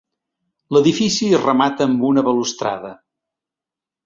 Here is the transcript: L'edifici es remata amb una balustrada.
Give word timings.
L'edifici 0.75 1.29
es 1.39 1.43
remata 1.43 1.87
amb 1.91 2.07
una 2.09 2.25
balustrada. 2.31 2.93